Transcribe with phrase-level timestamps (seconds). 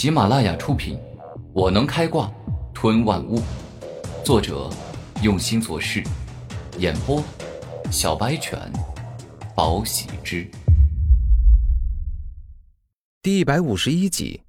[0.00, 0.96] 喜马拉雅出品，
[1.52, 2.32] 《我能开挂
[2.72, 3.38] 吞万物》，
[4.24, 4.70] 作者
[5.22, 6.02] 用心做事，
[6.78, 7.22] 演播
[7.90, 8.58] 小白犬，
[9.54, 10.50] 宝喜之。
[13.20, 14.40] 第一百五十一集，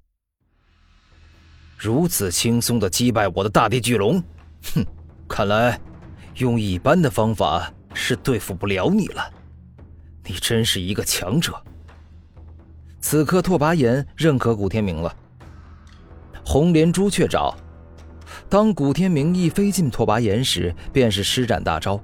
[1.76, 4.24] 如此轻松的击败我的大地巨龙，
[4.72, 4.82] 哼，
[5.28, 5.78] 看来
[6.36, 9.30] 用一般的方法是对付不了你了。
[10.24, 11.62] 你真是一个强者。
[13.02, 15.14] 此刻，拓跋炎认可古天明了。
[16.52, 17.56] 红莲朱雀爪，
[18.50, 21.98] 当古天明一飞进拓跋炎时，便是施展大招，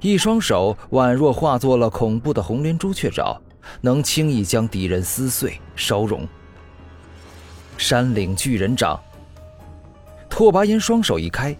[0.00, 3.38] 一双手宛若化作了恐怖的红莲朱雀爪，
[3.82, 6.26] 能轻易将敌人撕碎烧融。
[7.76, 8.98] 山岭巨人掌，
[10.30, 11.54] 拓跋炎双手一开，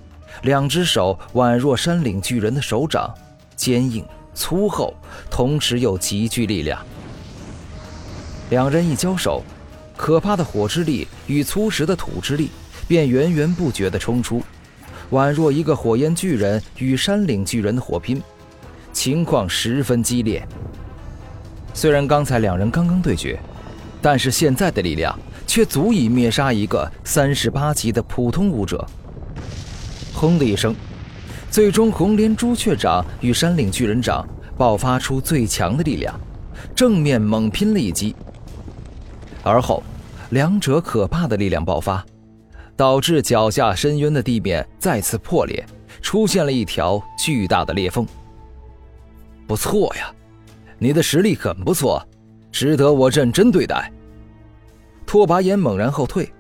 [0.45, 3.15] 两只手宛若山岭巨人的手掌，
[3.55, 4.03] 坚硬
[4.33, 4.95] 粗厚，
[5.31, 6.83] 同时又极具力量。
[8.49, 9.45] 两人一交手。
[9.97, 12.51] 可怕的火之力与粗实的土之力
[12.87, 14.43] 便源源不绝地冲出，
[15.13, 18.21] 宛若一个火焰巨人与山岭巨人的火拼，
[18.93, 20.47] 情况十分激烈。
[21.73, 23.39] 虽然刚才两人刚刚对决，
[24.03, 28.87] 但是现在的力量却足以灭杀一个三十八级的普通武者。
[30.13, 30.75] 轰的一声，
[31.51, 34.27] 最终红莲朱雀掌与山岭巨人掌
[34.57, 36.19] 爆发出最强的力量，
[36.75, 38.15] 正面猛拼了一击。
[39.45, 39.83] 而后，
[40.31, 42.05] 两者可怕的力量爆发，
[42.75, 45.65] 导致脚下深渊的地面再次破裂，
[46.01, 48.07] 出现了一条巨大的裂缝。
[49.47, 50.11] 不错呀，
[50.79, 52.03] 你的实力很不错，
[52.51, 53.93] 值得我认真对待。
[55.05, 56.33] 拓跋炎猛然后退，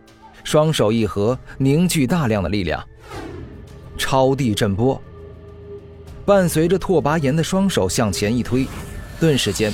[0.42, 2.82] 双手一合，凝聚大量的力量。
[3.98, 5.00] 超地震波，
[6.24, 8.66] 伴随着拓跋炎的双手向前一推，
[9.20, 9.70] 顿时间。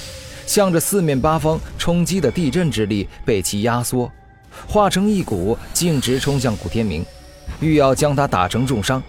[0.51, 4.11] 向着四面八方冲击的地震之力被其压缩，
[4.67, 7.07] 化成一股径直冲向古天明，
[7.61, 9.01] 欲要将他打成重伤。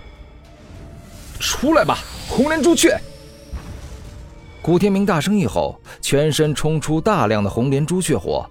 [1.40, 1.98] 出来吧，
[2.30, 2.96] 红莲朱雀！
[4.62, 8.48] 古天明大声一吼，全身冲出大量的红莲朱雀火，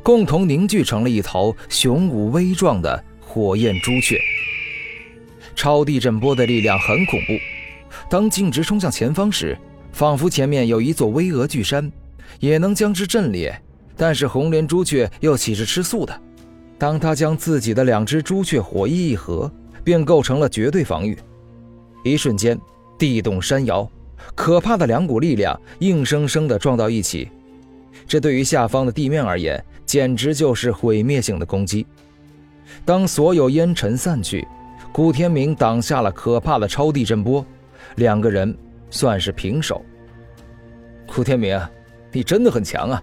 [0.00, 4.20] 共同凝聚成了一头雄武威壮的火焰朱雀。
[5.56, 7.32] 超地震波的力量很恐怖，
[8.08, 9.58] 当径直冲向前方时，
[9.92, 11.90] 仿佛前面有一座巍峨巨山。
[12.40, 13.54] 也能将之震裂，
[13.96, 16.20] 但是红莲朱雀又岂是吃素的？
[16.76, 19.50] 当他将自己的两只朱雀火翼一合，
[19.84, 21.16] 便构成了绝对防御。
[22.02, 22.58] 一瞬间，
[22.98, 23.88] 地动山摇，
[24.34, 27.30] 可怕的两股力量硬生生地撞到一起。
[28.06, 31.86] 这对于下方的地面而言，简直就是毁灭性的攻击。
[32.84, 34.46] 当所有烟尘散去，
[34.92, 37.46] 古天明挡下了可怕的超地震波，
[37.96, 38.54] 两个人
[38.90, 39.82] 算是平手。
[41.06, 41.58] 古天明。
[42.14, 43.02] 你真的很强啊！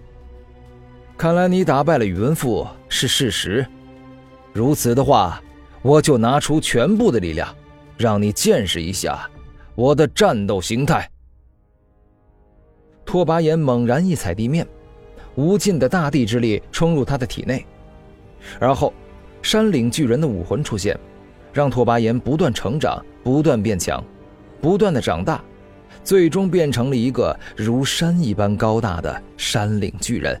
[1.18, 3.64] 看来你打败了宇文赋是事实。
[4.52, 5.40] 如此的话，
[5.82, 7.54] 我就拿出全部的力量，
[7.98, 9.28] 让你见识一下
[9.74, 11.08] 我的战斗形态。
[13.04, 14.66] 拓跋炎猛然一踩地面，
[15.34, 17.66] 无尽的大地之力冲入他的体内，
[18.58, 18.94] 而后
[19.42, 20.98] 山岭巨人的武魂出现，
[21.52, 24.02] 让拓跋炎不断成长，不断变强，
[24.62, 25.44] 不断的长大。
[26.04, 30.40] 最终变成了一个如山一般高大的山岭巨人。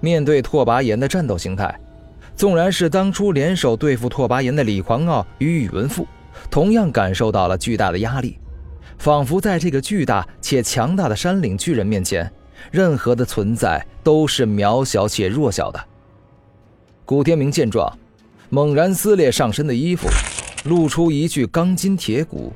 [0.00, 1.78] 面对拓跋炎的战斗形态，
[2.36, 6.06] 纵然是当初联手对付拓跋炎的李狂傲与宇文赋，
[6.50, 8.38] 同样感受到了巨大的压力，
[8.98, 12.30] 仿佛在这个巨大且强大的山岭巨人面前，
[12.70, 15.82] 任何的存在都是渺小且弱小的。
[17.04, 17.90] 古天明见状，
[18.50, 20.08] 猛然撕裂上身的衣服，
[20.64, 22.52] 露出一具钢筋铁骨。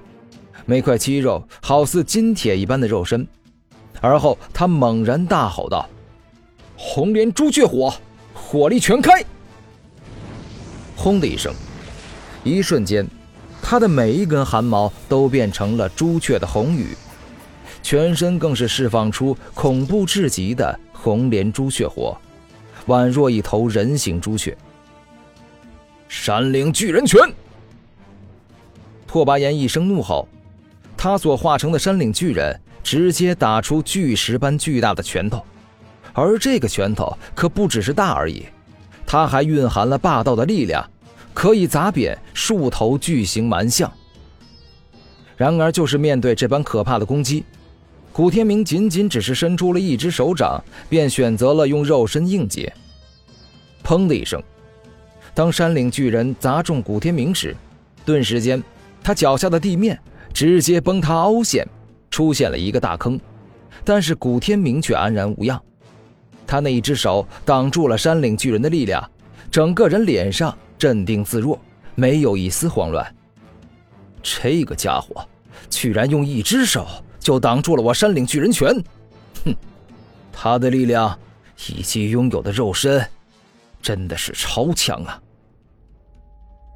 [0.67, 3.27] 每块肌肉好似金铁一般的肉身，
[4.01, 5.89] 而后他猛然大吼道
[6.77, 7.93] ：“红莲朱雀火，
[8.33, 9.25] 火力全开！”
[10.97, 11.53] 轰的一声，
[12.45, 13.07] 一瞬间，
[13.63, 16.97] 他的每一根汗毛都变成了朱雀的红羽，
[17.83, 22.17] 全身更是释放出恐怖至极的红莲朱雀火，
[22.87, 24.57] 宛若一头人形朱雀。
[26.09, 27.21] 山岭巨人拳！
[29.07, 30.29] 拓跋炎一声怒吼。
[31.03, 35.43] 他所化成的山岭巨人直接打出巨石般巨大的拳头，
[36.13, 38.45] 而这个拳头可不只是大而已，
[39.07, 40.87] 它还蕴含了霸道的力量，
[41.33, 43.91] 可以砸扁数头巨型蛮象。
[45.39, 47.47] 然而，就是面对这般可怕的攻击，
[48.13, 52.71] 古天明仅仅只是伸出了一只手掌，便选择了用肉身硬接。
[53.83, 54.43] 砰的一声，
[55.33, 57.57] 当山岭巨人砸中古天明时，
[58.05, 58.63] 顿时间，
[59.03, 59.99] 他脚下的地面。
[60.33, 61.67] 直接崩塌凹陷，
[62.11, 63.19] 出现了一个大坑，
[63.85, 65.61] 但是古天明却安然无恙。
[66.47, 69.09] 他那一只手挡住了山岭巨人的力量，
[69.51, 71.59] 整个人脸上镇定自若，
[71.95, 73.15] 没有一丝慌乱。
[74.23, 75.27] 这个家伙
[75.69, 76.87] 居然用一只手
[77.19, 78.75] 就挡住了我山岭巨人拳！
[79.45, 79.55] 哼，
[80.33, 81.19] 他的力量
[81.69, 83.07] 以及拥有的肉身，
[83.81, 85.23] 真的是超强啊！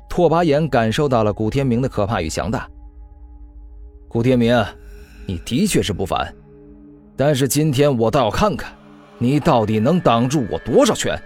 [0.09, 2.69] 拓跋炎感受到了古天明的可怕与强大。
[4.15, 4.65] 古天明，
[5.27, 6.33] 你的确是不凡，
[7.17, 8.73] 但是今天我倒要看看，
[9.19, 11.21] 你到底能挡住我多少拳。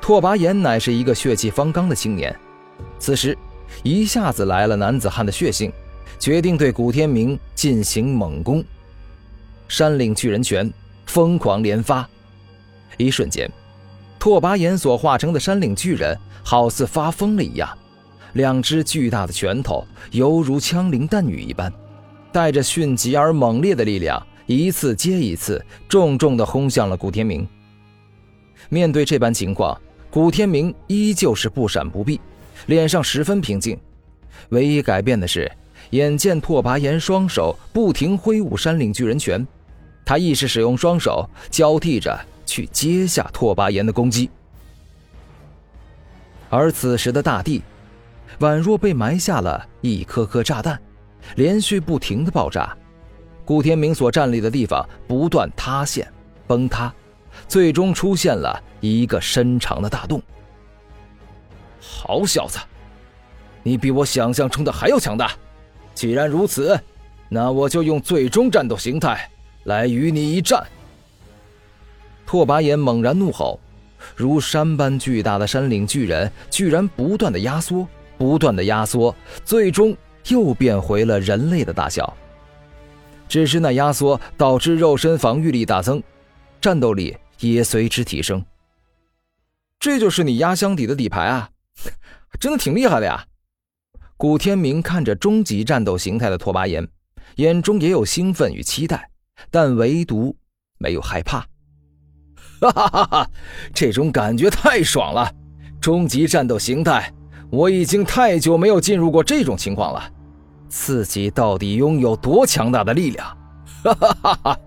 [0.00, 2.32] 拓跋炎乃是一个血气方刚的青年，
[3.00, 3.36] 此时
[3.82, 5.72] 一下子来了男子汉的血性，
[6.16, 8.64] 决定对古天明进行猛攻。
[9.66, 10.72] 山岭巨人拳
[11.06, 12.08] 疯狂连发，
[12.98, 13.50] 一瞬间，
[14.16, 17.68] 拓跋炎所化成的山岭巨人好似发疯了一样。
[18.34, 21.72] 两只巨大的拳头犹如枪林弹雨一般，
[22.32, 27.46] 带着迅疾而猛烈的力量，一次接一次，重重地轰向了古天明。
[28.70, 29.78] 面对这般情况，
[30.10, 32.18] 古天明依旧是不闪不避，
[32.66, 33.78] 脸上十分平静。
[34.48, 35.50] 唯一改变的是，
[35.90, 39.46] 眼见拓跋炎双手不停挥舞山岭巨人拳，
[40.06, 44.30] 他亦是使用双手交替着去接下拓跋炎的攻击。
[46.48, 47.62] 而此时的大地。
[48.40, 50.80] 宛若被埋下了一颗颗炸弹，
[51.36, 52.76] 连续不停的爆炸。
[53.44, 56.10] 顾天明所站立的地方不断塌陷、
[56.46, 56.92] 崩塌，
[57.48, 60.22] 最终出现了一个深长的大洞。
[61.80, 62.58] 好小子，
[63.62, 65.32] 你比我想象中的还要强大。
[65.94, 66.78] 既然如此，
[67.28, 69.28] 那我就用最终战斗形态
[69.64, 70.64] 来与你一战。
[72.24, 73.58] 拓跋炎猛然怒吼，
[74.16, 77.86] 如山般巨大的山岭巨人居然不断的压缩。
[78.22, 79.12] 不断的压缩，
[79.44, 79.96] 最终
[80.28, 82.16] 又变回了人类的大小。
[83.28, 86.00] 只是那压缩导致肉身防御力大增，
[86.60, 88.40] 战斗力也随之提升。
[89.80, 91.50] 这就是你压箱底的底牌啊，
[92.38, 93.26] 真的挺厉害的呀！
[94.16, 96.86] 古天明看着终极战斗形态的拓跋炎，
[97.38, 99.10] 眼中也有兴奋与期待，
[99.50, 100.36] 但唯独
[100.78, 101.40] 没有害怕。
[102.62, 103.30] 哈哈哈哈！
[103.74, 105.34] 这种感觉太爽了，
[105.80, 107.12] 终极战斗形态。
[107.52, 110.02] 我已经太久没有进入过这种情况了，
[110.70, 113.26] 自己到底拥有多强大的力量？
[113.84, 114.58] 哈哈哈哈！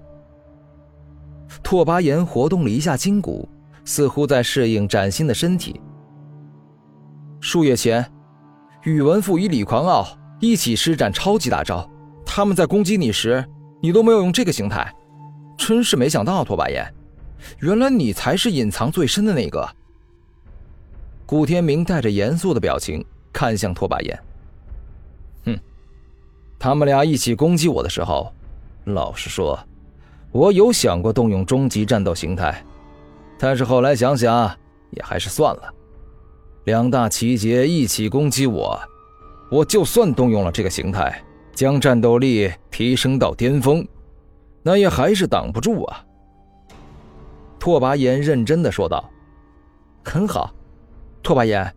[1.64, 3.50] 拓跋炎活动了一下筋骨，
[3.86, 5.82] 似乎在适应崭新的身体。
[7.42, 8.06] 数月前，
[8.84, 10.08] 宇文赋与李狂傲
[10.40, 11.90] 一起施展超级大招，
[12.24, 13.44] 他们在攻击你时，
[13.82, 14.94] 你都没有用这个形态，
[15.58, 16.86] 真是没想到，拓跋炎，
[17.62, 19.68] 原来你才是隐藏最深的那个。
[21.26, 24.24] 古天明带着严肃的表情看向拓跋炎。
[25.46, 25.60] 哼，
[26.60, 28.32] 他们俩一起攻击我的时候，
[28.86, 29.60] 老实说，
[30.32, 32.64] 我有想过动用终极战斗形态，
[33.40, 34.56] 但是后来想想，
[34.92, 35.74] 也还是算了。
[36.66, 38.80] 两大奇杰一起攻击我，
[39.50, 41.24] 我就算动用了这个形态，
[41.54, 43.88] 将战斗力提升到巅峰，
[44.62, 46.06] 那也还是挡不住啊。
[47.60, 49.10] 拓跋炎认真的说道
[50.06, 50.54] ：“很好。”
[51.26, 51.76] 拓跋炎，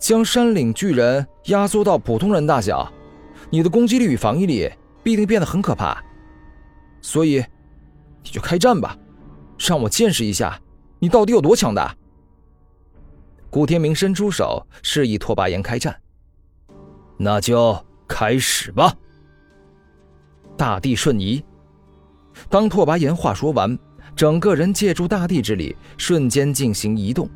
[0.00, 2.92] 将山岭巨人压缩到普通人大小，
[3.48, 4.68] 你的攻击力与防御力
[5.00, 6.02] 必定变得很可怕。
[7.00, 7.36] 所以，
[8.24, 8.98] 你就开战吧，
[9.60, 10.60] 让我见识一下
[10.98, 11.94] 你到底有多强大。
[13.48, 15.94] 古天明伸出手示意拓跋炎开战，
[17.16, 18.92] 那就开始吧。
[20.56, 21.44] 大地瞬移。
[22.48, 23.78] 当拓跋炎话说完，
[24.16, 27.30] 整个人借助大地之力，瞬间进行移动。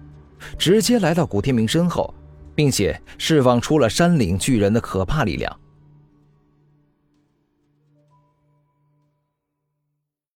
[0.59, 2.15] 直接来到古天明身后，
[2.55, 5.55] 并且释放出了山岭巨人的可怕力量。